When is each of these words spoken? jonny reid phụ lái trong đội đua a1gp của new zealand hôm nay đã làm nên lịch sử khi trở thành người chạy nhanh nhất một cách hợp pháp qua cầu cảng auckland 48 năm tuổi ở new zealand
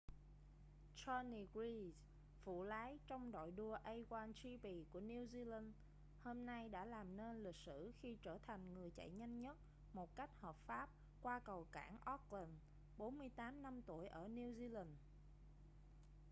jonny 0.95 1.45
reid 1.53 1.93
phụ 2.43 2.63
lái 2.63 2.99
trong 3.07 3.31
đội 3.31 3.51
đua 3.51 3.77
a1gp 3.83 4.83
của 4.93 4.99
new 5.01 5.25
zealand 5.27 5.71
hôm 6.23 6.45
nay 6.45 6.69
đã 6.69 6.85
làm 6.85 7.17
nên 7.17 7.43
lịch 7.43 7.55
sử 7.55 7.91
khi 7.99 8.15
trở 8.21 8.37
thành 8.43 8.73
người 8.73 8.91
chạy 8.95 9.09
nhanh 9.09 9.41
nhất 9.41 9.57
một 9.93 10.15
cách 10.15 10.29
hợp 10.41 10.55
pháp 10.67 10.89
qua 11.21 11.39
cầu 11.39 11.67
cảng 11.71 11.97
auckland 12.05 12.49
48 12.97 13.61
năm 13.63 13.81
tuổi 13.81 14.07
ở 14.07 14.27
new 14.27 14.53
zealand 14.55 14.93